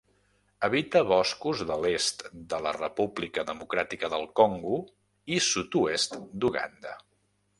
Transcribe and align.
Habita 0.67 1.01
boscos 1.09 1.59
de 1.71 1.75
l'est 1.83 2.23
de 2.53 2.61
la 2.67 2.71
República 2.79 3.45
Democràtica 3.51 4.11
del 4.15 4.27
Congo 4.41 4.81
i 5.35 5.39
sud-oest 5.51 6.19
d'Uganda. 6.45 6.99